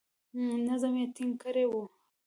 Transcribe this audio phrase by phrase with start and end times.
[0.67, 1.83] نظم یې ټینګ کړی وو.